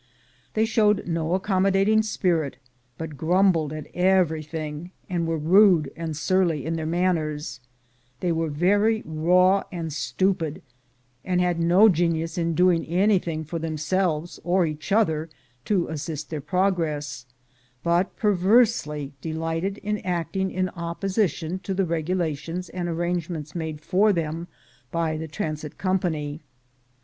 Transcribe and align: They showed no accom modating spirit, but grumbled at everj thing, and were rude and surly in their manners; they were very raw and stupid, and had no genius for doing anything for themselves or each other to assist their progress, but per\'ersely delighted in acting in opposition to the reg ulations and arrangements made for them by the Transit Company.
They 0.55 0.65
showed 0.65 1.07
no 1.07 1.37
accom 1.37 1.69
modating 1.69 2.03
spirit, 2.03 2.57
but 2.97 3.15
grumbled 3.17 3.71
at 3.71 3.85
everj 3.93 4.47
thing, 4.47 4.89
and 5.07 5.27
were 5.27 5.37
rude 5.37 5.91
and 5.95 6.17
surly 6.17 6.65
in 6.65 6.75
their 6.75 6.87
manners; 6.87 7.59
they 8.19 8.31
were 8.31 8.49
very 8.49 9.03
raw 9.05 9.61
and 9.71 9.93
stupid, 9.93 10.63
and 11.23 11.39
had 11.39 11.59
no 11.59 11.87
genius 11.87 12.33
for 12.33 12.45
doing 12.45 12.83
anything 12.85 13.43
for 13.43 13.59
themselves 13.59 14.39
or 14.43 14.65
each 14.65 14.91
other 14.91 15.29
to 15.65 15.87
assist 15.87 16.31
their 16.31 16.41
progress, 16.41 17.27
but 17.83 18.15
per\'ersely 18.15 19.11
delighted 19.21 19.77
in 19.83 19.99
acting 19.99 20.49
in 20.49 20.69
opposition 20.69 21.59
to 21.59 21.75
the 21.75 21.85
reg 21.85 22.07
ulations 22.07 22.71
and 22.73 22.89
arrangements 22.89 23.53
made 23.53 23.79
for 23.81 24.11
them 24.11 24.47
by 24.89 25.15
the 25.15 25.27
Transit 25.27 25.77
Company. 25.77 26.41